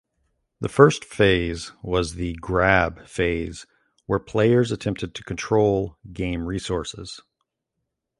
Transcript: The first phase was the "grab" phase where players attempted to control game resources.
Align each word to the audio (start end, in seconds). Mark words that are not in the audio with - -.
The 0.61 0.67
first 0.67 1.05
phase 1.05 1.73
was 1.83 2.15
the 2.15 2.33
"grab" 2.41 3.05
phase 3.05 3.67
where 4.07 4.17
players 4.17 4.71
attempted 4.71 5.13
to 5.13 5.23
control 5.23 5.95
game 6.11 6.47
resources. 6.47 7.21